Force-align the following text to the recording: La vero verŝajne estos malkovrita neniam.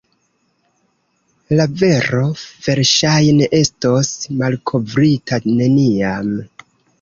La 1.59 1.65
vero 1.81 2.21
verŝajne 2.67 3.51
estos 3.59 4.11
malkovrita 4.41 5.41
neniam. 5.61 6.35